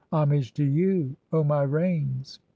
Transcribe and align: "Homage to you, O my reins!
"Homage 0.11 0.51
to 0.55 0.63
you, 0.63 1.15
O 1.31 1.43
my 1.43 1.61
reins! 1.61 2.39